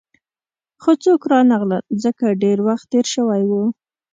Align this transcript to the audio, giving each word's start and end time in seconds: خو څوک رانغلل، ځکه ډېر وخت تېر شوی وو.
خو 0.81 0.91
څوک 1.03 1.21
رانغلل، 1.31 1.83
ځکه 2.03 2.25
ډېر 2.43 2.57
وخت 2.67 2.85
تېر 2.91 3.05
شوی 3.13 3.43
وو. 3.49 3.63